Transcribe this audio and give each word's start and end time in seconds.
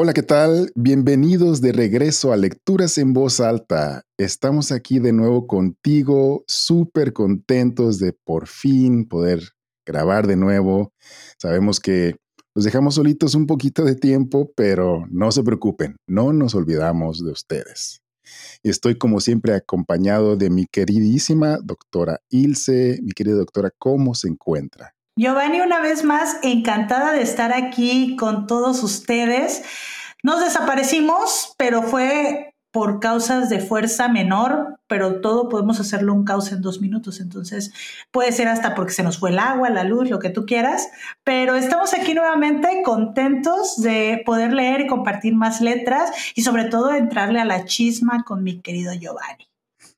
Hola, 0.00 0.12
¿qué 0.12 0.22
tal? 0.22 0.70
Bienvenidos 0.76 1.60
de 1.60 1.72
regreso 1.72 2.32
a 2.32 2.36
Lecturas 2.36 2.98
en 2.98 3.12
Voz 3.12 3.40
Alta. 3.40 4.04
Estamos 4.16 4.70
aquí 4.70 5.00
de 5.00 5.12
nuevo 5.12 5.48
contigo, 5.48 6.44
súper 6.46 7.12
contentos 7.12 7.98
de 7.98 8.12
por 8.12 8.46
fin 8.46 9.08
poder 9.08 9.40
grabar 9.84 10.28
de 10.28 10.36
nuevo. 10.36 10.92
Sabemos 11.36 11.80
que 11.80 12.14
los 12.54 12.64
dejamos 12.64 12.94
solitos 12.94 13.34
un 13.34 13.48
poquito 13.48 13.82
de 13.82 13.96
tiempo, 13.96 14.52
pero 14.54 15.04
no 15.10 15.32
se 15.32 15.42
preocupen, 15.42 15.96
no 16.06 16.32
nos 16.32 16.54
olvidamos 16.54 17.24
de 17.24 17.32
ustedes. 17.32 18.00
Estoy 18.62 18.98
como 18.98 19.18
siempre 19.18 19.52
acompañado 19.54 20.36
de 20.36 20.48
mi 20.48 20.66
queridísima 20.66 21.58
doctora 21.58 22.20
Ilse. 22.28 23.00
Mi 23.02 23.10
querida 23.10 23.34
doctora, 23.34 23.72
¿cómo 23.76 24.14
se 24.14 24.28
encuentra? 24.28 24.94
Giovanni, 25.18 25.60
una 25.60 25.80
vez 25.80 26.04
más, 26.04 26.38
encantada 26.44 27.10
de 27.10 27.22
estar 27.22 27.52
aquí 27.52 28.14
con 28.14 28.46
todos 28.46 28.84
ustedes. 28.84 29.64
Nos 30.22 30.40
desaparecimos, 30.40 31.54
pero 31.58 31.82
fue 31.82 32.54
por 32.70 33.00
causas 33.00 33.48
de 33.48 33.58
fuerza 33.58 34.06
menor, 34.06 34.78
pero 34.86 35.20
todo 35.20 35.48
podemos 35.48 35.80
hacerlo 35.80 36.14
un 36.14 36.24
caos 36.24 36.52
en 36.52 36.62
dos 36.62 36.80
minutos. 36.80 37.18
Entonces, 37.18 37.72
puede 38.12 38.30
ser 38.30 38.46
hasta 38.46 38.76
porque 38.76 38.92
se 38.92 39.02
nos 39.02 39.18
fue 39.18 39.30
el 39.30 39.40
agua, 39.40 39.70
la 39.70 39.82
luz, 39.82 40.08
lo 40.08 40.20
que 40.20 40.30
tú 40.30 40.46
quieras. 40.46 40.88
Pero 41.24 41.56
estamos 41.56 41.94
aquí 41.94 42.14
nuevamente 42.14 42.82
contentos 42.84 43.82
de 43.82 44.22
poder 44.24 44.52
leer 44.52 44.82
y 44.82 44.86
compartir 44.86 45.34
más 45.34 45.60
letras 45.60 46.12
y 46.36 46.42
sobre 46.42 46.66
todo 46.66 46.94
entrarle 46.94 47.40
a 47.40 47.44
la 47.44 47.64
chisma 47.64 48.22
con 48.22 48.44
mi 48.44 48.60
querido 48.60 48.92
Giovanni. 48.92 49.47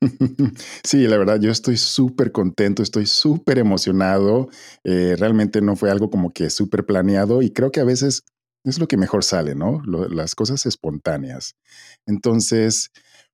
Sí, 0.83 1.07
la 1.07 1.17
verdad, 1.17 1.39
yo 1.39 1.51
estoy 1.51 1.77
súper 1.77 2.31
contento, 2.31 2.83
estoy 2.83 3.05
súper 3.05 3.59
emocionado. 3.59 4.49
Eh, 4.83 5.15
realmente 5.17 5.61
no 5.61 5.75
fue 5.75 5.91
algo 5.91 6.09
como 6.09 6.31
que 6.31 6.49
súper 6.49 6.85
planeado 6.85 7.41
y 7.41 7.51
creo 7.51 7.71
que 7.71 7.79
a 7.79 7.83
veces 7.85 8.23
es 8.63 8.79
lo 8.79 8.87
que 8.87 8.97
mejor 8.97 9.23
sale, 9.23 9.55
¿no? 9.55 9.81
las 9.85 10.35
cosas 10.35 10.65
espontáneas. 10.65 11.55
Entonces, 12.05 12.91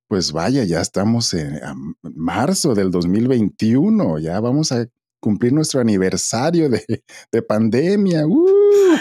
pues 0.07 0.31
vaya, 0.31 0.63
ya 0.63 0.79
estamos 0.81 1.33
en 1.33 1.59
marzo 2.01 2.75
del 2.75 2.91
2021, 2.91 4.19
ya 4.19 4.39
vamos 4.39 4.71
a 4.71 4.87
cumplir 5.19 5.53
nuestro 5.53 5.81
aniversario 5.81 6.69
de, 6.69 7.41
pandemia. 7.41 8.25
¡Uh! 8.25 8.45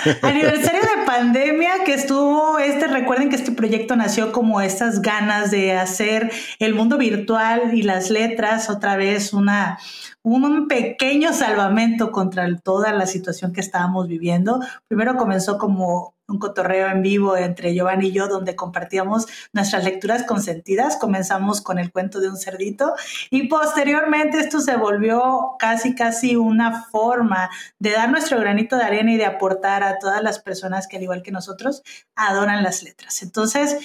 Aniversario 0.23 0.81
de 0.81 1.07
pandemia 1.07 1.85
que 1.85 1.95
estuvo, 1.95 2.59
este, 2.59 2.87
recuerden 2.89 3.29
que 3.29 3.37
este 3.37 3.53
proyecto 3.53 3.97
nació 3.97 4.33
como 4.33 4.61
estas 4.61 5.03
ganas 5.03 5.51
de 5.51 5.73
hacer 5.73 6.31
el 6.59 6.75
mundo 6.75 6.99
virtual 6.99 7.75
y 7.75 7.83
las 7.83 8.11
letras 8.11 8.69
otra 8.71 8.97
vez 8.97 9.33
una, 9.33 9.79
un 10.23 10.69
pequeño 10.69 11.33
salvamento 11.33 12.11
contra 12.11 12.47
toda 12.57 12.93
la 12.93 13.07
situación 13.07 13.53
que 13.53 13.61
estábamos 13.61 14.09
viviendo. 14.09 14.61
Primero 14.89 15.17
comenzó 15.17 15.59
como 15.59 16.16
un 16.29 16.39
cotorreo 16.39 16.89
en 16.89 17.03
vivo 17.03 17.37
entre 17.37 17.75
Giovanni 17.75 18.09
y 18.09 18.13
yo 18.13 18.29
donde 18.29 18.57
compartíamos 18.57 19.27
nuestras 19.53 19.85
lecturas 19.85 20.25
consentidas. 20.25 20.97
Comenzamos 20.97 21.61
con 21.61 21.79
el 21.79 21.93
cuento 21.93 22.21
de 22.21 22.29
un 22.29 22.37
cerdito 22.37 22.95
y 23.31 23.49
posteriormente 23.49 24.41
esto 24.41 24.61
se 24.61 24.77
volvió 24.77 25.57
casi 25.59 25.95
casi 25.95 26.37
una 26.37 26.85
forma 26.85 27.51
de 27.79 27.93
dar 27.93 28.11
nuestro 28.11 28.41
granito 28.41 28.77
de 28.77 28.85
arena 28.85 29.13
y 29.13 29.17
de 29.17 29.27
aportar 29.27 29.83
a 29.83 29.99
todas 29.99 30.23
las 30.23 30.39
personas 30.39 30.89
que 30.89 30.97
al 30.97 31.03
igual 31.03 31.23
que 31.23 31.33
nosotros 31.33 31.83
adoran 32.15 32.63
las 32.63 32.83
letras. 32.83 33.23
Entonces, 33.23 33.77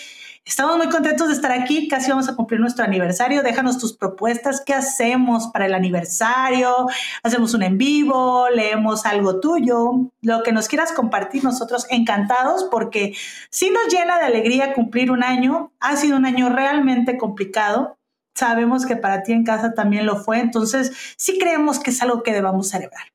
Estamos 0.44 0.76
muy 0.78 0.90
contentos 0.90 1.28
de 1.28 1.36
estar 1.36 1.52
aquí, 1.52 1.88
casi 1.88 2.10
vamos 2.10 2.28
a 2.28 2.36
cumplir 2.36 2.60
nuestro 2.60 2.84
aniversario. 2.84 3.44
Déjanos 3.44 3.78
tus 3.78 3.96
propuestas, 3.96 4.64
¿qué 4.66 4.74
hacemos 4.74 5.48
para 5.54 5.68
el 5.68 5.74
aniversario? 5.76 6.88
¿Hacemos 7.22 7.54
un 7.54 7.62
en 7.62 7.78
vivo? 7.78 8.50
¿Leemos 8.50 9.06
algo 9.06 9.40
tuyo? 9.40 10.12
Lo 10.22 10.42
que 10.42 10.52
nos 10.52 10.68
quieras 10.68 10.94
compartir, 10.94 11.44
nosotros 11.44 11.86
encantados 11.92 12.68
porque 12.72 13.14
sí 13.52 13.70
nos 13.70 13.94
llena 13.94 14.18
de 14.18 14.26
alegría 14.26 14.74
cumplir 14.74 15.12
un 15.12 15.24
año. 15.24 15.72
Ha 15.80 15.96
sido 15.96 16.18
un 16.18 16.26
año 16.26 16.50
realmente 16.50 17.20
complicado. 17.20 18.00
Sabemos 18.34 18.88
que 18.88 18.96
para 18.96 19.22
ti 19.22 19.34
en 19.34 19.44
casa 19.44 19.76
también 19.76 20.08
lo 20.08 20.18
fue, 20.18 20.40
entonces 20.40 20.92
sí 21.18 21.38
creemos 21.38 21.80
que 21.80 21.92
es 21.92 22.02
algo 22.02 22.24
que 22.24 22.34
debamos 22.34 22.70
celebrar. 22.70 23.12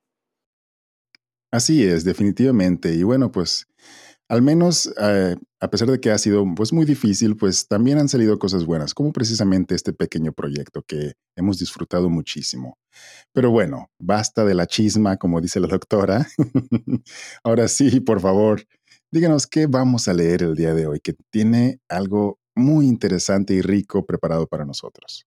Así 1.50 1.84
es, 1.84 2.04
definitivamente. 2.04 2.92
Y 2.92 3.02
bueno, 3.02 3.32
pues 3.32 3.66
al 4.28 4.42
menos, 4.42 4.92
eh, 5.00 5.36
a 5.60 5.70
pesar 5.70 5.88
de 5.88 6.00
que 6.00 6.10
ha 6.10 6.18
sido 6.18 6.44
pues, 6.54 6.72
muy 6.72 6.84
difícil, 6.84 7.36
pues 7.36 7.68
también 7.68 7.98
han 7.98 8.08
salido 8.08 8.38
cosas 8.38 8.64
buenas, 8.64 8.92
como 8.92 9.12
precisamente 9.12 9.74
este 9.74 9.92
pequeño 9.92 10.32
proyecto 10.32 10.82
que 10.82 11.14
hemos 11.36 11.58
disfrutado 11.58 12.10
muchísimo. 12.10 12.78
Pero 13.32 13.50
bueno, 13.50 13.90
basta 14.00 14.44
de 14.44 14.54
la 14.54 14.66
chisma, 14.66 15.16
como 15.16 15.40
dice 15.40 15.60
la 15.60 15.68
doctora. 15.68 16.26
Ahora 17.44 17.68
sí, 17.68 18.00
por 18.00 18.20
favor, 18.20 18.66
díganos 19.12 19.46
qué 19.46 19.66
vamos 19.66 20.08
a 20.08 20.14
leer 20.14 20.42
el 20.42 20.56
día 20.56 20.74
de 20.74 20.86
hoy, 20.86 21.00
que 21.00 21.14
tiene 21.30 21.80
algo 21.88 22.40
muy 22.56 22.86
interesante 22.86 23.54
y 23.54 23.60
rico 23.60 24.06
preparado 24.06 24.46
para 24.46 24.64
nosotros. 24.64 25.26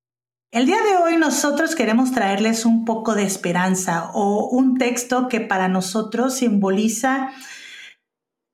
El 0.52 0.66
día 0.66 0.82
de 0.82 0.98
hoy 0.98 1.16
nosotros 1.16 1.76
queremos 1.76 2.12
traerles 2.12 2.66
un 2.66 2.84
poco 2.84 3.14
de 3.14 3.24
esperanza 3.24 4.10
o 4.14 4.50
un 4.50 4.80
texto 4.80 5.28
que 5.28 5.42
para 5.42 5.68
nosotros 5.68 6.38
simboliza 6.38 7.30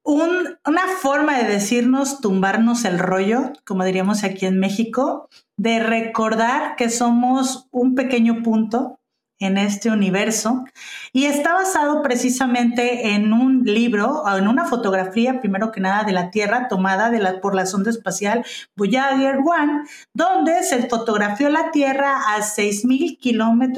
una 0.06 0.88
forma 1.02 1.38
de 1.38 1.46
decirnos 1.46 2.22
tumbarnos 2.22 2.86
el 2.86 3.00
rollo, 3.00 3.54
como 3.66 3.84
diríamos 3.84 4.24
aquí 4.24 4.46
en 4.46 4.60
México, 4.60 5.28
de 5.58 5.80
recordar 5.80 6.76
que 6.76 6.90
somos 6.90 7.68
un 7.72 7.96
pequeño 7.96 8.44
punto 8.44 9.00
en 9.40 9.58
este 9.58 9.90
universo. 9.90 10.64
Y 11.12 11.26
está 11.26 11.54
basado 11.54 12.02
precisamente 12.02 13.10
en 13.14 13.34
un 13.34 13.64
libro 13.64 14.22
o 14.22 14.38
en 14.38 14.48
una 14.48 14.66
fotografía, 14.66 15.42
primero 15.42 15.72
que 15.72 15.82
nada, 15.82 16.04
de 16.04 16.14
la 16.14 16.30
Tierra 16.30 16.68
tomada 16.68 17.12
por 17.42 17.56
la 17.56 17.66
sonda 17.66 17.90
espacial 17.90 18.46
Voyager 18.76 19.40
1, 19.40 19.84
donde 20.14 20.64
se 20.64 20.88
fotografió 20.88 21.50
la 21.50 21.72
Tierra 21.72 22.36
a 22.36 22.42
6 22.42 22.86
mil 22.86 23.20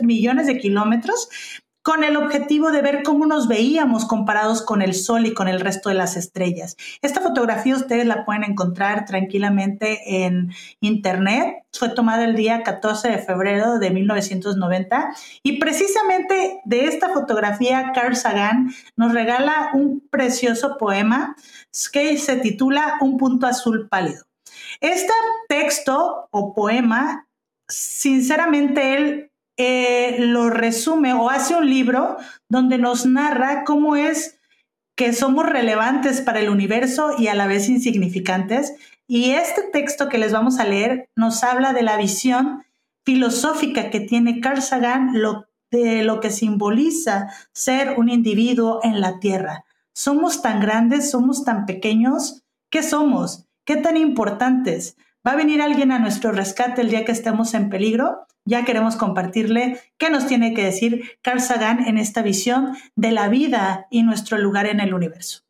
millones 0.04 0.48
de 0.48 0.58
kilómetros 0.58 1.30
con 1.88 2.04
el 2.04 2.18
objetivo 2.18 2.72
de 2.72 2.82
ver 2.82 3.02
cómo 3.02 3.26
nos 3.26 3.48
veíamos 3.48 4.04
comparados 4.04 4.62
con 4.62 4.82
el 4.82 4.94
Sol 4.94 5.26
y 5.26 5.34
con 5.34 5.48
el 5.48 5.62
resto 5.62 5.88
de 5.88 5.96
las 5.96 6.18
estrellas. 6.18 6.76
Esta 7.02 7.22
fotografía 7.22 7.78
ustedes 7.78 8.06
la 8.06 8.26
pueden 8.26 8.44
encontrar 8.44 9.06
tranquilamente 9.06 10.26
en 10.26 10.52
Internet. 10.82 11.64
Fue 11.72 11.88
tomada 11.88 12.26
el 12.26 12.36
día 12.36 12.62
14 12.64 13.08
de 13.08 13.20
febrero 13.20 13.80
de 13.80 13.92
1990 13.92 15.16
y 15.44 15.60
precisamente 15.60 16.60
de 16.66 16.88
esta 16.88 17.08
fotografía 17.08 17.94
Carl 17.96 18.18
Sagan 18.18 18.74
nos 18.98 19.14
regala 19.14 19.70
un 19.74 20.06
precioso 20.10 20.78
poema 20.78 21.38
que 21.94 22.18
se 22.18 22.36
titula 22.36 22.96
Un 23.00 23.16
punto 23.16 23.48
azul 23.48 23.88
pálido. 23.88 24.26
Este 24.82 25.14
texto 25.48 26.28
o 26.32 26.54
poema, 26.54 27.30
sinceramente 27.70 28.98
él 28.98 29.32
eh, 29.58 30.18
lo 30.20 30.50
resume 30.50 31.14
o 31.14 31.30
hace 31.30 31.56
un 31.56 31.70
libro 31.70 32.18
donde 32.48 32.78
nos 32.78 33.06
narra 33.06 33.64
cómo 33.66 33.96
es 33.96 34.40
que 34.96 35.14
somos 35.14 35.46
relevantes 35.46 36.22
para 36.22 36.40
el 36.40 36.50
universo 36.50 37.16
y 37.18 37.28
a 37.28 37.36
la 37.36 37.48
vez 37.48 37.70
insignificantes. 37.70 38.76
Y 39.08 39.32
este 39.32 39.64
texto 39.64 40.10
que 40.10 40.18
les 40.18 40.32
vamos 40.32 40.60
a 40.60 40.66
leer 40.66 41.10
nos 41.16 41.44
habla 41.44 41.74
de 41.74 41.82
la 41.82 41.98
visión 41.98 42.64
filosófica 43.06 43.90
que 43.90 44.00
tiene 44.00 44.42
Carl 44.42 44.62
Sagan 44.62 45.14
de 45.72 46.04
lo 46.04 46.20
que 46.20 46.30
simboliza 46.30 47.32
ser 47.52 47.96
un 47.98 48.10
individuo 48.10 48.80
en 48.84 49.02
la 49.02 49.20
Tierra. 49.20 49.66
Somos 49.94 50.42
tan 50.42 50.60
grandes, 50.60 51.10
somos 51.10 51.44
tan 51.44 51.66
pequeños, 51.66 52.44
¿qué 52.70 52.84
somos? 52.84 53.46
¿Qué 53.66 53.78
tan 53.78 53.98
importantes? 53.98 54.98
¿Va 55.28 55.34
a 55.34 55.36
venir 55.36 55.62
alguien 55.62 55.92
a 55.92 56.00
nuestro 56.00 56.32
rescate 56.32 56.80
el 56.80 56.90
día 56.90 57.04
que 57.04 57.12
estemos 57.12 57.54
en 57.54 57.70
peligro? 57.70 58.26
Ya 58.46 58.64
queremos 58.64 58.96
compartirle 58.96 59.82
qué 59.98 60.10
nos 60.10 60.26
tiene 60.26 60.54
que 60.54 60.64
decir 60.64 61.20
Carl 61.22 61.42
Sagan 61.42 61.86
en 61.86 61.98
esta 61.98 62.22
visión 62.22 62.78
de 62.96 63.12
la 63.12 63.28
vida 63.28 63.88
y 63.92 64.04
nuestro 64.04 64.38
lugar 64.38 64.68
en 64.68 64.80
el 64.80 64.94
universo. 64.94 65.44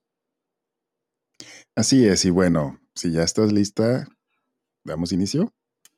Así 1.76 2.08
es, 2.08 2.26
y 2.26 2.32
bueno, 2.32 2.80
si 2.96 3.12
ya 3.12 3.22
estás 3.22 3.54
lista, 3.54 4.08
¿damos 4.84 5.12
inicio? 5.12 5.54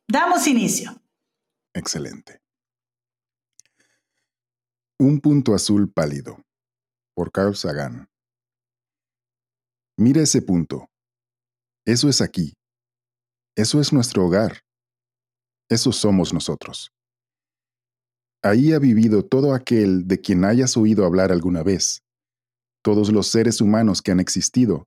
Damos 0.09 0.45
inicio. 0.47 1.01
Excelente. 1.73 2.41
Un 4.99 5.21
punto 5.21 5.55
azul 5.55 5.89
pálido, 5.89 6.43
por 7.13 7.31
Carl 7.31 7.55
Sagan. 7.55 8.09
Mira 9.95 10.21
ese 10.21 10.41
punto. 10.41 10.89
Eso 11.85 12.09
es 12.09 12.19
aquí. 12.19 12.58
Eso 13.55 13.81
es 13.81 13.91
nuestro 13.91 14.25
hogar. 14.25 14.61
Eso 15.69 15.91
somos 15.91 16.33
nosotros. 16.33 16.91
Ahí 18.41 18.73
ha 18.73 18.79
vivido 18.79 19.25
todo 19.25 19.53
aquel 19.53 20.07
de 20.07 20.19
quien 20.21 20.45
hayas 20.45 20.77
oído 20.77 21.05
hablar 21.05 21.31
alguna 21.31 21.61
vez, 21.61 22.01
todos 22.81 23.11
los 23.11 23.27
seres 23.27 23.59
humanos 23.59 24.01
que 24.01 24.11
han 24.11 24.19
existido, 24.19 24.85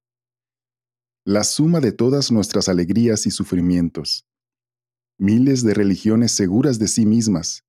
la 1.25 1.45
suma 1.45 1.79
de 1.81 1.93
todas 1.93 2.33
nuestras 2.33 2.69
alegrías 2.69 3.27
y 3.27 3.31
sufrimientos, 3.31 4.25
miles 5.21 5.63
de 5.63 5.73
religiones 5.75 6.33
seguras 6.33 6.81
de 6.81 6.89
sí 6.89 7.07
mismas, 7.07 7.63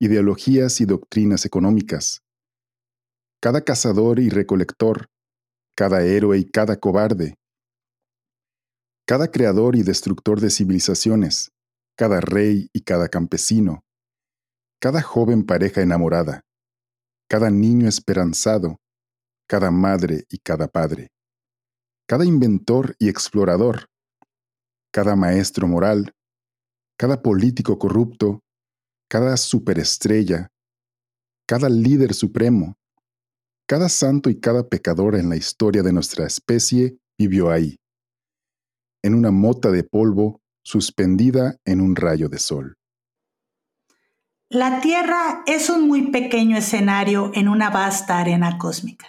ideologías 0.00 0.80
y 0.80 0.86
doctrinas 0.86 1.44
económicas, 1.44 2.22
cada 3.40 3.62
cazador 3.62 4.18
y 4.18 4.28
recolector, 4.28 5.06
cada 5.76 6.02
héroe 6.02 6.38
y 6.38 6.44
cada 6.44 6.80
cobarde, 6.80 7.36
cada 9.10 9.28
creador 9.28 9.74
y 9.74 9.82
destructor 9.82 10.40
de 10.40 10.50
civilizaciones, 10.50 11.50
cada 11.98 12.20
rey 12.20 12.68
y 12.72 12.82
cada 12.82 13.08
campesino, 13.08 13.82
cada 14.80 15.02
joven 15.02 15.44
pareja 15.44 15.82
enamorada, 15.82 16.42
cada 17.28 17.50
niño 17.50 17.88
esperanzado, 17.88 18.76
cada 19.48 19.72
madre 19.72 20.26
y 20.30 20.38
cada 20.38 20.68
padre, 20.68 21.08
cada 22.06 22.24
inventor 22.24 22.94
y 23.00 23.08
explorador, 23.08 23.86
cada 24.92 25.16
maestro 25.16 25.66
moral, 25.66 26.12
cada 26.96 27.20
político 27.20 27.80
corrupto, 27.80 28.44
cada 29.08 29.36
superestrella, 29.36 30.50
cada 31.48 31.68
líder 31.68 32.14
supremo, 32.14 32.76
cada 33.66 33.88
santo 33.88 34.30
y 34.30 34.38
cada 34.38 34.68
pecador 34.68 35.16
en 35.16 35.28
la 35.28 35.34
historia 35.34 35.82
de 35.82 35.92
nuestra 35.92 36.28
especie 36.28 36.96
vivió 37.18 37.50
ahí, 37.50 37.79
en 39.02 39.14
una 39.14 39.30
mota 39.30 39.70
de 39.70 39.84
polvo 39.84 40.40
suspendida 40.62 41.56
en 41.64 41.80
un 41.80 41.96
rayo 41.96 42.28
de 42.28 42.38
sol. 42.38 42.76
La 44.48 44.80
Tierra 44.80 45.42
es 45.46 45.70
un 45.70 45.86
muy 45.86 46.10
pequeño 46.10 46.56
escenario 46.56 47.30
en 47.34 47.48
una 47.48 47.70
vasta 47.70 48.18
arena 48.18 48.58
cósmica. 48.58 49.06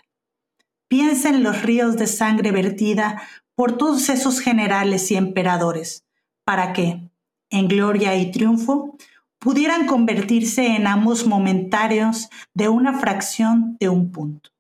Piensa 0.88 1.30
en 1.30 1.42
los 1.42 1.64
ríos 1.64 1.98
de 1.98 2.06
sangre 2.06 2.52
vertida 2.52 3.24
por 3.56 3.78
todos 3.78 4.10
esos 4.10 4.40
generales 4.40 5.10
y 5.12 5.16
emperadores, 5.16 6.06
para 6.44 6.74
que, 6.74 7.10
en 7.50 7.68
gloria 7.68 8.16
y 8.16 8.32
triunfo, 8.32 8.98
pudieran 9.40 9.88
convertirse 9.88 10.76
en 10.76 10.86
amos 10.86 11.26
momentarios 11.26 12.30
de 12.54 12.70
una 12.70 13.00
fracción 13.00 13.78
de 13.80 13.90
un 13.90 14.12
punto. 14.12 14.52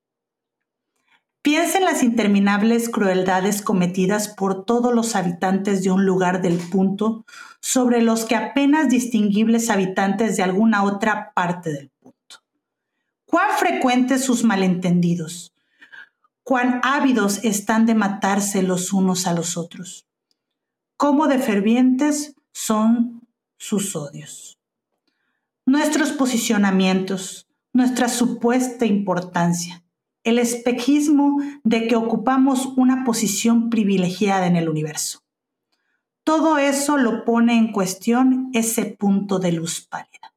Piensa 1.41 1.79
en 1.79 1.85
las 1.85 2.03
interminables 2.03 2.87
crueldades 2.89 3.63
cometidas 3.63 4.27
por 4.27 4.63
todos 4.63 4.93
los 4.93 5.15
habitantes 5.15 5.83
de 5.83 5.89
un 5.89 6.05
lugar 6.05 6.43
del 6.43 6.59
punto 6.59 7.25
sobre 7.59 8.03
los 8.03 8.25
que 8.25 8.35
apenas 8.35 8.89
distinguibles 8.89 9.71
habitantes 9.71 10.37
de 10.37 10.43
alguna 10.43 10.83
otra 10.83 11.33
parte 11.33 11.73
del 11.73 11.89
punto. 11.99 12.43
Cuán 13.25 13.57
frecuentes 13.57 14.23
sus 14.23 14.43
malentendidos, 14.43 15.51
cuán 16.43 16.79
ávidos 16.83 17.43
están 17.43 17.87
de 17.87 17.95
matarse 17.95 18.61
los 18.61 18.93
unos 18.93 19.25
a 19.25 19.33
los 19.33 19.57
otros, 19.57 20.05
cómo 20.95 21.27
de 21.27 21.39
fervientes 21.39 22.35
son 22.51 23.27
sus 23.57 23.95
odios. 23.95 24.59
Nuestros 25.65 26.11
posicionamientos, 26.11 27.47
nuestra 27.73 28.09
supuesta 28.09 28.85
importancia, 28.85 29.83
el 30.23 30.39
espejismo 30.39 31.41
de 31.63 31.87
que 31.87 31.95
ocupamos 31.95 32.73
una 32.77 33.03
posición 33.03 33.69
privilegiada 33.69 34.47
en 34.47 34.55
el 34.55 34.69
universo. 34.69 35.19
Todo 36.23 36.57
eso 36.57 36.97
lo 36.97 37.25
pone 37.25 37.57
en 37.57 37.71
cuestión 37.71 38.51
ese 38.53 38.85
punto 38.85 39.39
de 39.39 39.51
luz 39.51 39.87
pálida. 39.87 40.35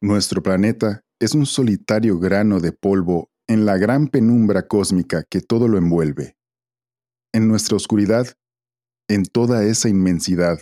Nuestro 0.00 0.42
planeta 0.42 1.02
es 1.20 1.34
un 1.34 1.46
solitario 1.46 2.18
grano 2.18 2.60
de 2.60 2.72
polvo 2.72 3.30
en 3.46 3.64
la 3.64 3.78
gran 3.78 4.08
penumbra 4.08 4.66
cósmica 4.66 5.22
que 5.22 5.40
todo 5.40 5.68
lo 5.68 5.78
envuelve. 5.78 6.36
En 7.32 7.48
nuestra 7.48 7.76
oscuridad, 7.76 8.26
en 9.08 9.24
toda 9.24 9.64
esa 9.64 9.88
inmensidad, 9.88 10.58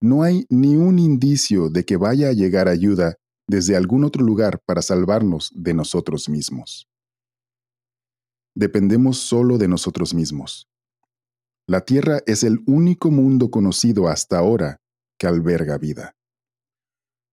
no 0.00 0.22
hay 0.22 0.46
ni 0.48 0.76
un 0.76 0.98
indicio 0.98 1.68
de 1.68 1.84
que 1.84 1.96
vaya 1.96 2.28
a 2.28 2.32
llegar 2.32 2.68
ayuda 2.68 3.16
desde 3.48 3.76
algún 3.76 4.04
otro 4.04 4.24
lugar 4.24 4.60
para 4.64 4.82
salvarnos 4.82 5.50
de 5.54 5.74
nosotros 5.74 6.28
mismos. 6.28 6.88
Dependemos 8.54 9.18
solo 9.18 9.58
de 9.58 9.68
nosotros 9.68 10.14
mismos. 10.14 10.68
La 11.66 11.80
Tierra 11.80 12.20
es 12.26 12.44
el 12.44 12.60
único 12.66 13.10
mundo 13.10 13.50
conocido 13.50 14.08
hasta 14.08 14.38
ahora 14.38 14.80
que 15.18 15.26
alberga 15.26 15.78
vida. 15.78 16.14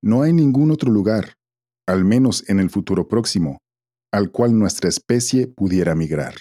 No 0.02 0.24
hay 0.24 0.34
ningún 0.34 0.72
otro 0.72 0.92
lugar, 0.92 1.36
al 1.86 2.06
menos 2.06 2.50
en 2.50 2.60
el 2.60 2.70
futuro 2.70 3.08
próximo, 3.08 3.60
al 4.12 4.32
cual 4.32 4.58
nuestra 4.58 4.90
especie 4.90 5.48
pudiera 5.48 5.96
migrar. 5.96 6.36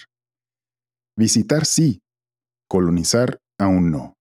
Visitar 1.15 1.65
sí, 1.65 2.01
colonizar 2.67 3.39
aún 3.59 3.91
no. 3.91 4.15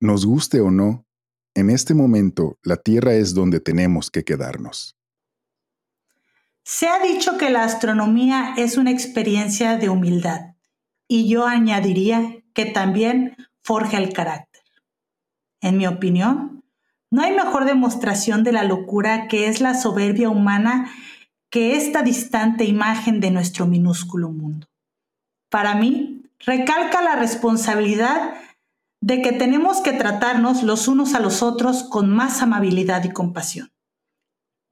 Nos 0.00 0.24
guste 0.24 0.60
o 0.60 0.70
no, 0.70 1.03
en 1.54 1.70
este 1.70 1.94
momento, 1.94 2.58
la 2.62 2.76
Tierra 2.76 3.14
es 3.14 3.34
donde 3.34 3.60
tenemos 3.60 4.10
que 4.10 4.24
quedarnos. 4.24 4.96
Se 6.64 6.88
ha 6.88 6.98
dicho 6.98 7.36
que 7.38 7.50
la 7.50 7.62
astronomía 7.62 8.54
es 8.56 8.76
una 8.76 8.90
experiencia 8.90 9.76
de 9.76 9.88
humildad 9.88 10.54
y 11.06 11.28
yo 11.28 11.46
añadiría 11.46 12.42
que 12.54 12.64
también 12.64 13.36
forja 13.62 13.98
el 13.98 14.12
carácter. 14.12 14.62
En 15.60 15.76
mi 15.76 15.86
opinión, 15.86 16.64
no 17.10 17.22
hay 17.22 17.32
mejor 17.32 17.66
demostración 17.66 18.42
de 18.42 18.52
la 18.52 18.64
locura 18.64 19.28
que 19.28 19.48
es 19.48 19.60
la 19.60 19.74
soberbia 19.74 20.30
humana 20.30 20.90
que 21.50 21.76
esta 21.76 22.02
distante 22.02 22.64
imagen 22.64 23.20
de 23.20 23.30
nuestro 23.30 23.66
minúsculo 23.66 24.30
mundo. 24.30 24.66
Para 25.50 25.74
mí, 25.76 26.22
recalca 26.40 27.00
la 27.02 27.14
responsabilidad 27.14 28.34
de 29.04 29.20
que 29.20 29.32
tenemos 29.32 29.82
que 29.82 29.92
tratarnos 29.92 30.62
los 30.62 30.88
unos 30.88 31.12
a 31.12 31.20
los 31.20 31.42
otros 31.42 31.82
con 31.82 32.08
más 32.08 32.40
amabilidad 32.40 33.04
y 33.04 33.12
compasión, 33.12 33.70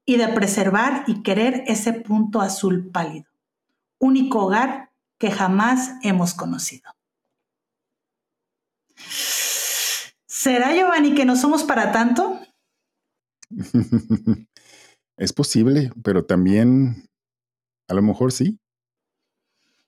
y 0.06 0.16
de 0.16 0.28
preservar 0.28 1.04
y 1.06 1.22
querer 1.22 1.64
ese 1.66 1.92
punto 1.92 2.40
azul 2.40 2.90
pálido, 2.90 3.26
único 3.98 4.46
hogar 4.46 4.90
que 5.18 5.30
jamás 5.30 5.96
hemos 6.02 6.32
conocido. 6.32 6.90
¿Será 10.26 10.74
Giovanni 10.74 11.14
que 11.14 11.26
no 11.26 11.36
somos 11.36 11.62
para 11.62 11.92
tanto? 11.92 12.40
es 15.18 15.32
posible, 15.34 15.92
pero 16.02 16.24
también 16.24 17.06
a 17.86 17.92
lo 17.92 18.00
mejor 18.00 18.32
sí. 18.32 18.58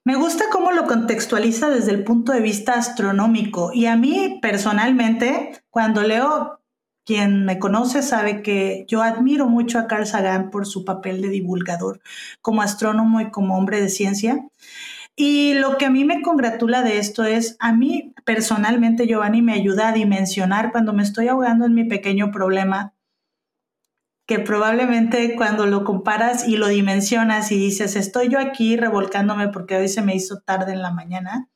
Me 0.07 0.17
gusta 0.17 0.45
cómo 0.53 0.71
lo 0.73 0.85
contextualiza 0.87 1.71
desde 1.71 1.93
el 1.93 2.05
punto 2.05 2.33
de 2.33 2.43
vista 2.43 2.75
astronómico 2.75 3.71
y 3.73 3.87
a 3.87 3.97
mí 3.97 4.39
personalmente, 4.43 5.63
cuando 5.71 6.03
leo, 6.03 6.61
quien 7.07 7.47
me 7.47 7.59
conoce 7.59 8.03
sabe 8.03 8.43
que 8.43 8.85
yo 8.87 9.03
admiro 9.03 9.49
mucho 9.49 9.79
a 9.79 9.87
Carl 9.87 10.07
Sagan 10.07 10.51
por 10.51 10.67
su 10.67 10.85
papel 10.85 11.23
de 11.23 11.29
divulgador 11.29 12.01
como 12.43 12.61
astrónomo 12.61 13.21
y 13.23 13.31
como 13.31 13.57
hombre 13.57 13.81
de 13.81 13.89
ciencia. 13.89 14.47
Y 15.17 15.55
lo 15.55 15.79
que 15.79 15.87
a 15.87 15.91
mí 15.91 16.05
me 16.05 16.23
congratula 16.23 16.83
de 16.83 16.99
esto 16.99 17.25
es, 17.25 17.57
a 17.61 17.73
mí 17.73 18.15
personalmente, 18.25 19.07
Giovanni, 19.07 19.43
me 19.43 19.55
ayuda 19.55 19.89
a 19.89 19.93
dimensionar 19.93 20.73
cuando 20.73 20.93
me 20.93 21.03
estoy 21.03 21.29
ahogando 21.29 21.67
en 21.67 21.75
mi 21.75 21.85
pequeño 21.85 22.31
problema 22.31 22.94
que 24.27 24.39
probablemente 24.39 25.35
cuando 25.37 25.67
lo 25.67 25.85
comparas 25.85 26.49
y 26.49 26.57
lo 26.57 26.69
dimensionas 26.69 27.53
y 27.53 27.59
dices, 27.59 27.95
estoy 27.95 28.29
yo 28.31 28.39
aquí 28.39 28.77
revolcándome 28.77 29.49
porque 29.49 29.77
hoy 29.77 29.89
se 29.89 30.01
me 30.01 30.15
hizo 30.15 30.41
tarde 30.41 30.73
en 30.73 30.81
la 30.81 30.91
mañana 30.91 31.49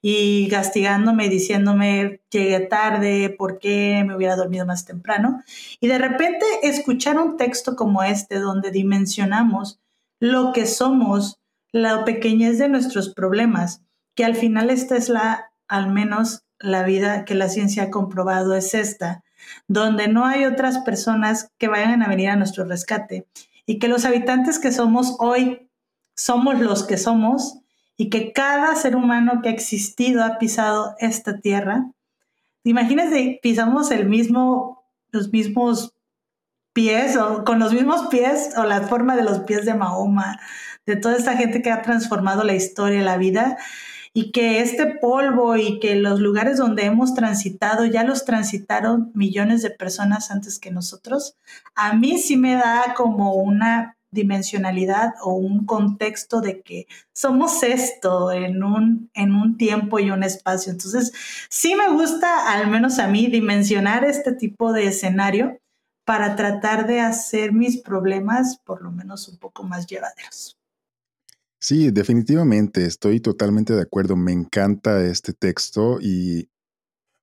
y 0.00 0.48
castigándome, 0.48 1.28
diciéndome, 1.28 2.22
llegué 2.30 2.60
tarde, 2.60 3.34
¿por 3.38 3.58
qué 3.58 4.04
me 4.06 4.16
hubiera 4.16 4.36
dormido 4.36 4.64
más 4.64 4.86
temprano? 4.86 5.42
Y 5.80 5.88
de 5.88 5.98
repente 5.98 6.44
escuchar 6.62 7.18
un 7.18 7.36
texto 7.36 7.76
como 7.76 8.02
este 8.02 8.38
donde 8.38 8.70
dimensionamos 8.70 9.80
lo 10.18 10.52
que 10.52 10.66
somos, 10.66 11.40
la 11.72 12.04
pequeñez 12.04 12.58
de 12.58 12.68
nuestros 12.68 13.12
problemas, 13.12 13.82
que 14.14 14.24
al 14.24 14.34
final 14.36 14.70
esta 14.70 14.96
es 14.96 15.08
la, 15.08 15.50
al 15.68 15.92
menos 15.92 16.44
la 16.58 16.84
vida 16.84 17.24
que 17.24 17.34
la 17.34 17.48
ciencia 17.48 17.84
ha 17.84 17.90
comprobado 17.90 18.54
es 18.54 18.74
esta, 18.74 19.23
donde 19.68 20.08
no 20.08 20.24
hay 20.24 20.44
otras 20.44 20.78
personas 20.78 21.50
que 21.58 21.68
vayan 21.68 22.02
a 22.02 22.08
venir 22.08 22.30
a 22.30 22.36
nuestro 22.36 22.64
rescate 22.64 23.26
y 23.66 23.78
que 23.78 23.88
los 23.88 24.04
habitantes 24.04 24.58
que 24.58 24.72
somos 24.72 25.16
hoy 25.18 25.70
somos 26.16 26.60
los 26.60 26.84
que 26.84 26.96
somos 26.96 27.58
y 27.96 28.10
que 28.10 28.32
cada 28.32 28.74
ser 28.76 28.96
humano 28.96 29.40
que 29.42 29.48
ha 29.48 29.52
existido 29.52 30.24
ha 30.24 30.38
pisado 30.38 30.94
esta 30.98 31.38
tierra. 31.40 31.90
Imagínense, 32.64 33.38
pisamos 33.42 33.90
el 33.90 34.08
mismo, 34.08 34.84
los 35.10 35.30
mismos 35.32 35.94
pies 36.72 37.16
o 37.16 37.44
con 37.44 37.58
los 37.58 37.72
mismos 37.72 38.08
pies 38.08 38.52
o 38.56 38.64
la 38.64 38.82
forma 38.82 39.16
de 39.16 39.22
los 39.22 39.40
pies 39.40 39.64
de 39.64 39.74
Mahoma, 39.74 40.40
de 40.86 40.96
toda 40.96 41.16
esta 41.16 41.36
gente 41.36 41.62
que 41.62 41.70
ha 41.70 41.82
transformado 41.82 42.42
la 42.42 42.54
historia, 42.54 43.02
la 43.02 43.16
vida 43.16 43.56
y 44.16 44.30
que 44.30 44.60
este 44.60 44.86
polvo 44.86 45.56
y 45.56 45.80
que 45.80 45.96
los 45.96 46.20
lugares 46.20 46.56
donde 46.56 46.84
hemos 46.84 47.14
transitado 47.14 47.84
ya 47.84 48.04
los 48.04 48.24
transitaron 48.24 49.10
millones 49.12 49.60
de 49.62 49.70
personas 49.70 50.30
antes 50.30 50.60
que 50.60 50.70
nosotros, 50.70 51.36
a 51.74 51.94
mí 51.94 52.18
sí 52.18 52.36
me 52.36 52.54
da 52.54 52.94
como 52.96 53.34
una 53.34 53.96
dimensionalidad 54.12 55.14
o 55.20 55.34
un 55.34 55.66
contexto 55.66 56.40
de 56.40 56.62
que 56.62 56.86
somos 57.12 57.64
esto 57.64 58.30
en 58.30 58.62
un, 58.62 59.10
en 59.14 59.34
un 59.34 59.56
tiempo 59.56 59.98
y 59.98 60.12
un 60.12 60.22
espacio. 60.22 60.70
Entonces, 60.70 61.12
sí 61.50 61.74
me 61.74 61.88
gusta, 61.88 62.54
al 62.54 62.68
menos 62.68 63.00
a 63.00 63.08
mí, 63.08 63.26
dimensionar 63.26 64.04
este 64.04 64.30
tipo 64.30 64.72
de 64.72 64.86
escenario 64.86 65.58
para 66.04 66.36
tratar 66.36 66.86
de 66.86 67.00
hacer 67.00 67.52
mis 67.52 67.78
problemas 67.82 68.58
por 68.58 68.80
lo 68.82 68.92
menos 68.92 69.28
un 69.28 69.38
poco 69.38 69.64
más 69.64 69.88
llevaderos. 69.88 70.56
Sí, 71.64 71.90
definitivamente, 71.90 72.84
estoy 72.84 73.20
totalmente 73.20 73.72
de 73.72 73.80
acuerdo. 73.80 74.16
Me 74.16 74.32
encanta 74.32 75.02
este 75.06 75.32
texto 75.32 75.96
y 75.98 76.50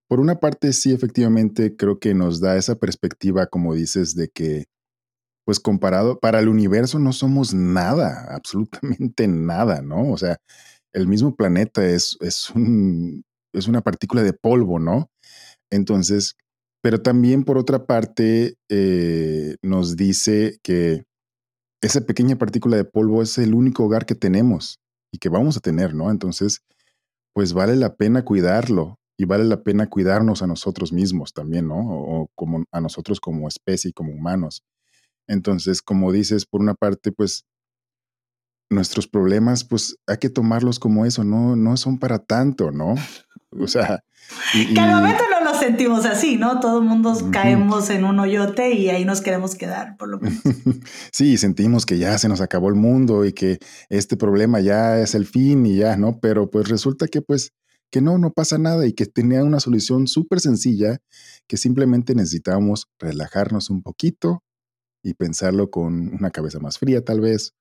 por 0.09 0.19
una 0.19 0.39
parte 0.39 0.73
sí, 0.73 0.93
efectivamente, 0.93 1.75
creo 1.75 1.99
que 1.99 2.15
nos 2.15 2.41
da 2.41 2.57
esa 2.57 2.75
perspectiva, 2.75 3.45
como 3.45 3.75
dices, 3.75 4.15
de 4.15 4.29
que, 4.29 4.65
pues 5.45 5.59
comparado, 5.59 6.19
para 6.19 6.39
el 6.39 6.49
universo 6.49 6.99
no 6.99 7.13
somos 7.13 7.53
nada, 7.53 8.27
absolutamente 8.35 9.27
nada, 9.27 9.83
¿no? 9.83 10.11
O 10.11 10.17
sea, 10.17 10.37
el 10.93 11.07
mismo 11.07 11.35
planeta 11.35 11.85
es, 11.85 12.17
es, 12.21 12.49
un, 12.51 13.23
es 13.53 13.67
una 13.67 13.81
partícula 13.81 14.23
de 14.23 14.33
polvo, 14.33 14.79
¿no? 14.79 15.11
Entonces, 15.71 16.35
pero 16.81 17.01
también 17.01 17.43
por 17.45 17.59
otra 17.59 17.85
parte 17.85 18.55
eh, 18.69 19.57
nos 19.61 19.97
dice 19.97 20.59
que 20.63 21.05
esa 21.81 22.01
pequeña 22.01 22.37
partícula 22.37 22.77
de 22.77 22.85
polvo 22.85 23.21
es 23.21 23.37
el 23.37 23.53
único 23.53 23.83
hogar 23.83 24.05
que 24.05 24.15
tenemos 24.15 24.79
y 25.11 25.17
que 25.17 25.29
vamos 25.29 25.57
a 25.57 25.61
tener, 25.61 25.93
¿no? 25.93 26.11
Entonces, 26.11 26.61
pues 27.33 27.53
vale 27.53 27.75
la 27.75 27.95
pena 27.95 28.23
cuidarlo 28.23 28.99
y 29.17 29.25
vale 29.25 29.43
la 29.43 29.63
pena 29.63 29.87
cuidarnos 29.87 30.41
a 30.41 30.47
nosotros 30.47 30.93
mismos 30.93 31.33
también, 31.33 31.67
¿no? 31.67 31.77
O, 31.77 32.29
como 32.35 32.63
a 32.71 32.81
nosotros 32.81 33.19
como 33.19 33.47
especie, 33.47 33.93
como 33.93 34.13
humanos. 34.13 34.63
Entonces, 35.27 35.81
como 35.81 36.11
dices, 36.11 36.45
por 36.45 36.61
una 36.61 36.75
parte, 36.75 37.11
pues 37.11 37.45
nuestros 38.69 39.07
problemas, 39.07 39.63
pues 39.63 39.97
hay 40.07 40.17
que 40.17 40.29
tomarlos 40.29 40.79
como 40.79 41.05
eso, 41.05 41.23
no, 41.23 41.55
no 41.55 41.77
son 41.77 41.99
para 41.99 42.19
tanto, 42.19 42.71
¿no? 42.71 42.95
O 43.51 43.67
sea... 43.67 44.03
momento 44.65 45.23
lo 45.29 45.40
sentimos 45.61 46.05
así, 46.05 46.37
¿no? 46.37 46.59
Todo 46.59 46.79
el 46.79 46.85
mundo 46.85 47.13
caemos 47.31 47.91
en 47.91 48.03
un 48.03 48.19
hoyote 48.19 48.73
y 48.73 48.89
ahí 48.89 49.05
nos 49.05 49.21
queremos 49.21 49.53
quedar, 49.55 49.95
por 49.95 50.09
lo 50.09 50.19
menos. 50.19 50.41
sí, 51.11 51.37
sentimos 51.37 51.85
que 51.85 51.99
ya 51.99 52.17
se 52.17 52.27
nos 52.27 52.41
acabó 52.41 52.69
el 52.69 52.75
mundo 52.75 53.25
y 53.25 53.31
que 53.31 53.59
este 53.89 54.17
problema 54.17 54.59
ya 54.59 54.99
es 54.99 55.13
el 55.13 55.27
fin 55.27 55.65
y 55.67 55.77
ya, 55.77 55.97
¿no? 55.97 56.19
Pero 56.19 56.49
pues 56.49 56.67
resulta 56.67 57.07
que 57.07 57.21
pues 57.21 57.53
que 57.91 58.01
no, 58.01 58.17
no 58.17 58.31
pasa 58.31 58.57
nada 58.57 58.87
y 58.87 58.93
que 58.93 59.05
tenía 59.05 59.43
una 59.43 59.59
solución 59.59 60.07
súper 60.07 60.39
sencilla 60.39 60.97
que 61.47 61.57
simplemente 61.57 62.15
necesitábamos 62.15 62.87
relajarnos 62.97 63.69
un 63.69 63.83
poquito 63.83 64.43
y 65.03 65.13
pensarlo 65.13 65.69
con 65.69 66.13
una 66.13 66.31
cabeza 66.31 66.59
más 66.59 66.79
fría 66.79 67.03
tal 67.03 67.21
vez, 67.21 67.53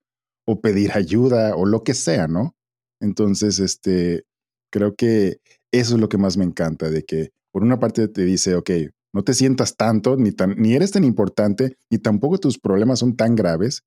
o 0.47 0.61
pedir 0.61 0.93
ayuda 0.97 1.55
o 1.55 1.67
lo 1.67 1.83
que 1.85 1.95
sea, 1.95 2.29
¿no? 2.29 2.55
Entonces, 3.01 3.59
este, 3.59 4.25
creo 4.73 4.95
que 4.95 5.41
eso 5.73 5.95
es 5.97 6.01
lo 6.01 6.09
que 6.09 6.19
más 6.19 6.37
me 6.37 6.45
encanta, 6.45 6.91
de 6.91 7.05
que 7.05 7.31
por 7.53 7.63
una 7.63 7.79
parte 7.79 8.09
te 8.09 8.25
dice, 8.25 8.55
ok, 8.55 8.71
no 9.13 9.23
te 9.23 9.35
sientas 9.35 9.77
tanto, 9.77 10.17
ni, 10.17 10.75
eres 10.75 10.93
tan 10.93 11.05
importante, 11.05 11.77
ni 11.91 11.99
tampoco 11.99 12.39
tus 12.39 12.59
problemas 12.59 13.01
son 13.01 13.17
tan 13.17 13.35
graves, 13.35 13.83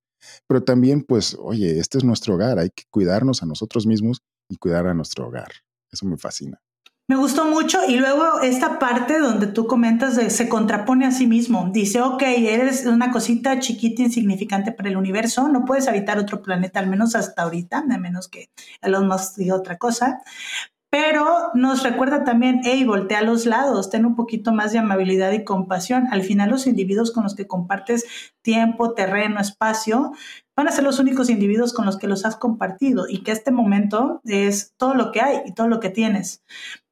pero 0.47 0.63
también, 0.63 1.03
pues, 1.03 1.37
oye, 1.39 1.79
este 1.79 1.97
es 1.97 2.03
nuestro 2.03 2.35
hogar, 2.35 2.59
hay 2.59 2.69
que 2.69 2.83
cuidarnos 2.89 3.43
a 3.43 3.45
nosotros 3.45 3.85
mismos 3.85 4.21
y 4.49 4.57
cuidar 4.57 4.87
a 4.87 4.93
nuestro 4.93 5.27
hogar. 5.27 5.51
Eso 5.91 6.05
me 6.05 6.17
fascina. 6.17 6.61
Me 7.05 7.17
gustó 7.17 7.45
mucho 7.45 7.79
y 7.85 7.97
luego 7.97 8.39
esta 8.39 8.79
parte 8.79 9.19
donde 9.19 9.47
tú 9.47 9.67
comentas 9.67 10.15
de 10.15 10.29
se 10.29 10.47
contrapone 10.47 11.05
a 11.05 11.11
sí 11.11 11.27
mismo. 11.27 11.69
Dice, 11.73 12.01
ok, 12.01 12.21
eres 12.23 12.85
una 12.85 13.11
cosita 13.11 13.59
chiquita, 13.59 14.03
insignificante 14.03 14.71
para 14.71 14.87
el 14.87 14.95
universo, 14.95 15.49
no 15.49 15.65
puedes 15.65 15.89
habitar 15.89 16.17
otro 16.17 16.41
planeta, 16.41 16.79
al 16.79 16.87
menos 16.87 17.13
hasta 17.15 17.43
ahorita, 17.43 17.79
a 17.79 17.97
menos 17.97 18.29
que 18.29 18.49
Elon 18.81 19.07
Musk 19.07 19.35
diga 19.35 19.55
otra 19.55 19.77
cosa. 19.77 20.21
Pero 20.93 21.49
nos 21.55 21.81
recuerda 21.81 22.23
también, 22.23 22.61
hey, 22.63 22.83
voltea 22.83 23.17
a 23.17 23.23
los 23.23 23.47
lados, 23.47 23.89
ten 23.89 24.05
un 24.05 24.15
poquito 24.15 24.53
más 24.53 24.73
de 24.73 24.77
amabilidad 24.77 25.31
y 25.31 25.43
compasión. 25.43 26.05
Al 26.11 26.21
final 26.21 26.51
los 26.51 26.67
individuos 26.67 27.11
con 27.11 27.23
los 27.23 27.33
que 27.33 27.47
compartes 27.47 28.05
tiempo, 28.43 28.93
terreno, 28.93 29.39
espacio, 29.39 30.11
van 30.55 30.67
a 30.67 30.71
ser 30.71 30.83
los 30.83 30.99
únicos 30.99 31.31
individuos 31.31 31.73
con 31.73 31.87
los 31.87 31.97
que 31.97 32.05
los 32.05 32.25
has 32.25 32.35
compartido 32.35 33.07
y 33.09 33.23
que 33.23 33.31
este 33.31 33.49
momento 33.49 34.21
es 34.25 34.75
todo 34.77 34.93
lo 34.93 35.11
que 35.11 35.21
hay 35.21 35.37
y 35.47 35.55
todo 35.55 35.67
lo 35.67 35.79
que 35.79 35.89
tienes. 35.89 36.43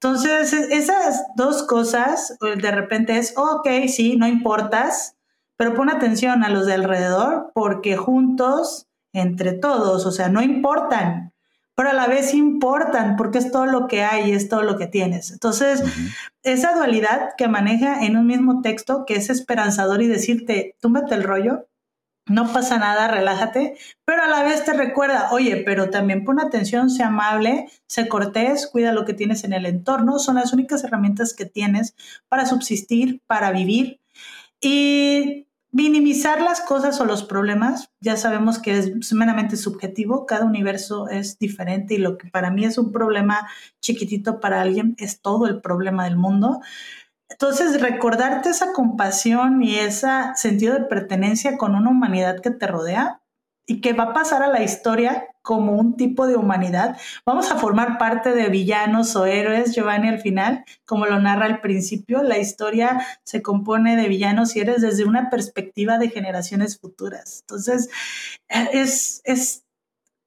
Entonces, 0.02 0.52
esas 0.52 1.24
dos 1.36 1.62
cosas, 1.62 2.36
de 2.42 2.72
repente 2.72 3.20
es, 3.20 3.38
ok, 3.38 3.68
sí, 3.88 4.18
no 4.18 4.28
importas, 4.28 5.16
pero 5.58 5.76
pon 5.76 5.92
atención 5.92 6.44
a 6.44 6.50
los 6.50 6.66
de 6.66 6.74
alrededor 6.74 7.52
porque 7.54 7.98
juntos, 7.98 8.88
entre 9.14 9.54
todos, 9.54 10.08
o 10.08 10.12
sea, 10.12 10.28
no 10.28 10.42
importan, 10.42 11.31
pero 11.82 11.94
a 11.94 11.96
la 11.96 12.06
vez 12.06 12.36
importan 12.36 13.16
porque 13.16 13.40
es 13.40 13.52
todo 13.52 13.66
lo 13.66 13.88
que 13.88 14.04
hay 14.04 14.30
y 14.30 14.34
es 14.34 14.50
todo 14.50 14.62
lo 14.62 14.78
que 14.78 14.86
tienes. 14.86 15.32
Entonces, 15.32 15.84
esa 16.44 16.76
dualidad 16.76 17.32
que 17.40 17.48
maneja 17.48 18.06
en 18.06 18.18
un 18.18 18.28
mismo 18.28 18.62
texto 18.62 19.04
que 19.08 19.16
es 19.16 19.32
esperanzador 19.32 20.04
y 20.04 20.08
decirte, 20.08 20.76
túmbate 20.80 21.16
el 21.16 21.24
rollo, 21.24 21.68
no 22.28 22.54
pasa 22.54 22.78
nada, 22.78 23.08
relájate, 23.08 23.80
pero 24.06 24.22
a 24.22 24.28
la 24.28 24.44
vez 24.44 24.64
te 24.64 24.74
recuerda, 24.74 25.30
oye, 25.32 25.58
pero 25.66 25.90
también 25.90 26.24
pon 26.24 26.40
atención, 26.40 26.92
sé 26.92 27.02
amable, 27.02 27.68
sé 27.88 28.08
cortés, 28.08 28.68
cuida 28.68 28.94
lo 28.94 29.04
que 29.04 29.16
tienes 29.16 29.44
en 29.44 29.54
el 29.54 29.66
entorno, 29.66 30.20
son 30.20 30.36
las 30.36 30.54
únicas 30.54 30.84
herramientas 30.84 31.34
que 31.34 31.46
tienes 31.46 31.96
para 32.30 32.46
subsistir, 32.46 33.24
para 33.26 33.50
vivir. 33.50 34.00
Y 34.62 35.48
minimizar 35.72 36.42
las 36.42 36.62
cosas 36.62 37.00
o 37.00 37.06
los 37.06 37.24
problemas, 37.24 37.90
ya 38.02 38.18
sabemos 38.18 38.60
que 38.60 38.78
es 38.78 39.14
meramente 39.14 39.56
subjetivo, 39.56 40.26
cada 40.26 40.46
universo 40.46 41.08
es 41.08 41.40
diferente 41.40 41.94
y 41.94 41.98
lo 41.98 42.18
que 42.18 42.30
para 42.30 42.52
mí 42.52 42.66
es 42.66 42.78
un 42.78 42.92
problema 42.92 43.50
chiquitito 43.82 44.40
para 44.40 44.62
alguien 44.62 44.96
es 44.98 45.22
todo 45.22 45.48
el 45.48 45.62
problema 45.62 46.04
del 46.04 46.18
mundo. 46.18 46.60
Entonces, 47.30 47.82
recordarte 47.82 48.50
esa 48.50 48.74
compasión 48.74 49.64
y 49.64 49.76
ese 49.76 50.10
sentido 50.36 50.74
de 50.74 50.86
pertenencia 50.86 51.58
con 51.58 51.76
una 51.76 51.90
humanidad 51.90 52.42
que 52.42 52.52
te 52.52 52.68
rodea 52.68 53.21
y 53.72 53.80
que 53.80 53.94
va 53.94 54.04
a 54.04 54.14
pasar 54.14 54.44
a 54.44 54.50
la 54.50 54.64
historia 54.64 55.28
como 55.42 55.78
un 55.78 55.96
tipo 55.96 56.28
de 56.28 56.36
humanidad. 56.36 56.98
Vamos 57.26 57.50
a 57.52 57.58
formar 57.58 57.98
parte 57.98 58.34
de 58.34 58.50
villanos 58.50 59.16
o 59.16 59.26
héroes, 59.26 59.74
Giovanni, 59.74 60.10
al 60.10 60.20
final, 60.20 60.66
como 60.84 61.06
lo 61.06 61.22
narra 61.22 61.46
al 61.46 61.62
principio. 61.62 62.22
La 62.22 62.38
historia 62.38 63.00
se 63.24 63.42
compone 63.42 63.96
de 63.96 64.10
villanos 64.10 64.58
y 64.58 64.60
héroes 64.60 64.82
desde 64.82 65.06
una 65.06 65.30
perspectiva 65.30 65.98
de 66.00 66.10
generaciones 66.10 66.78
futuras. 66.80 67.46
Entonces, 67.48 67.90
es, 68.50 69.22
es 69.24 69.64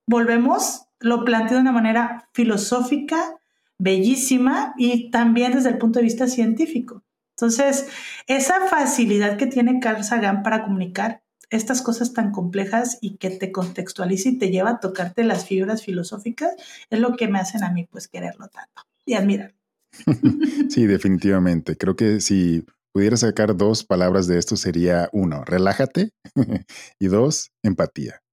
volvemos, 0.06 0.86
lo 0.98 1.22
planteo 1.26 1.58
de 1.58 1.62
una 1.64 1.72
manera 1.72 2.30
filosófica, 2.32 3.36
bellísima 3.76 4.72
y 4.78 5.10
también 5.10 5.52
desde 5.52 5.68
el 5.68 5.76
punto 5.76 5.98
de 5.98 6.04
vista 6.04 6.28
científico. 6.28 7.02
Entonces, 7.36 7.88
esa 8.26 8.68
facilidad 8.68 9.36
que 9.36 9.46
tiene 9.46 9.80
Carl 9.80 10.02
Sagan 10.02 10.42
para 10.42 10.64
comunicar 10.64 11.20
estas 11.50 11.82
cosas 11.82 12.12
tan 12.12 12.30
complejas 12.30 12.98
y 13.00 13.16
que 13.16 13.30
te 13.30 13.52
contextualiza 13.52 14.30
y 14.30 14.38
te 14.38 14.50
lleva 14.50 14.70
a 14.70 14.80
tocarte 14.80 15.24
las 15.24 15.46
fibras 15.46 15.82
filosóficas 15.82 16.50
es 16.90 16.98
lo 16.98 17.16
que 17.16 17.28
me 17.28 17.38
hacen 17.38 17.64
a 17.64 17.70
mí 17.70 17.86
pues 17.90 18.08
quererlo 18.08 18.48
tanto 18.48 18.82
y 19.04 19.14
admirarlo. 19.14 19.56
Sí, 20.70 20.86
definitivamente. 20.86 21.76
Creo 21.76 21.94
que 21.94 22.20
si 22.20 22.64
pudiera 22.92 23.16
sacar 23.16 23.56
dos 23.56 23.84
palabras 23.84 24.26
de 24.26 24.38
esto 24.38 24.56
sería 24.56 25.08
uno, 25.12 25.44
relájate 25.44 26.10
y 26.98 27.06
dos, 27.06 27.52
empatía 27.62 28.24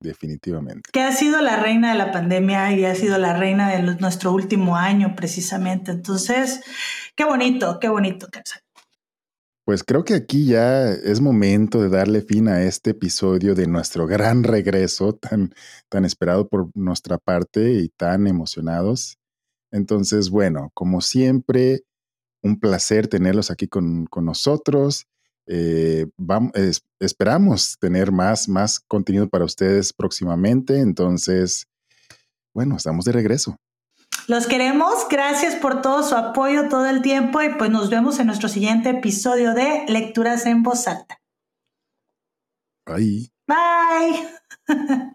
definitivamente. 0.00 0.90
Que 0.92 1.02
ha 1.02 1.12
sido 1.12 1.40
la 1.40 1.56
reina 1.56 1.92
de 1.92 1.98
la 1.98 2.10
pandemia 2.10 2.72
y 2.72 2.84
ha 2.84 2.94
sido 2.94 3.18
la 3.18 3.36
reina 3.36 3.70
de 3.70 3.82
nuestro 3.96 4.32
último 4.32 4.76
año 4.76 5.14
precisamente. 5.14 5.92
Entonces, 5.92 6.62
qué 7.14 7.24
bonito, 7.24 7.78
qué 7.80 7.88
bonito, 7.88 8.28
Pues 9.70 9.84
creo 9.84 10.02
que 10.02 10.14
aquí 10.14 10.46
ya 10.46 10.90
es 10.90 11.20
momento 11.20 11.80
de 11.80 11.88
darle 11.88 12.22
fin 12.22 12.48
a 12.48 12.64
este 12.64 12.90
episodio 12.90 13.54
de 13.54 13.68
nuestro 13.68 14.08
gran 14.08 14.42
regreso 14.42 15.14
tan, 15.14 15.54
tan 15.88 16.04
esperado 16.04 16.48
por 16.48 16.70
nuestra 16.74 17.18
parte 17.18 17.74
y 17.74 17.88
tan 17.88 18.26
emocionados. 18.26 19.16
Entonces, 19.70 20.28
bueno, 20.28 20.72
como 20.74 21.00
siempre, 21.00 21.84
un 22.42 22.58
placer 22.58 23.06
tenerlos 23.06 23.52
aquí 23.52 23.68
con, 23.68 24.06
con 24.06 24.24
nosotros. 24.24 25.06
Eh, 25.46 26.08
vamos, 26.16 26.50
esperamos 26.98 27.76
tener 27.78 28.10
más, 28.10 28.48
más 28.48 28.80
contenido 28.80 29.28
para 29.28 29.44
ustedes 29.44 29.92
próximamente. 29.92 30.80
Entonces, 30.80 31.68
bueno, 32.52 32.76
estamos 32.76 33.04
de 33.04 33.12
regreso. 33.12 33.56
Los 34.30 34.46
queremos, 34.46 35.08
gracias 35.10 35.56
por 35.56 35.82
todo 35.82 36.04
su 36.04 36.14
apoyo 36.14 36.68
todo 36.68 36.86
el 36.86 37.02
tiempo 37.02 37.42
y 37.42 37.52
pues 37.54 37.68
nos 37.68 37.90
vemos 37.90 38.20
en 38.20 38.28
nuestro 38.28 38.48
siguiente 38.48 38.90
episodio 38.90 39.54
de 39.54 39.86
Lecturas 39.88 40.46
en 40.46 40.62
Voz 40.62 40.86
Alta. 40.86 41.20
Bye. 42.86 43.32
Bye. 43.48 44.28